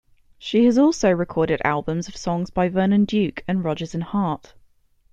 She 0.39 0.65
has 0.65 0.79
also 0.79 1.11
recorded 1.11 1.61
albums 1.63 2.07
of 2.07 2.17
songs 2.17 2.49
by 2.49 2.69
Vernon 2.69 3.05
Duke 3.05 3.43
and 3.47 3.63
Rodgers 3.63 3.93
and 3.93 4.01
Hart. 4.03 4.55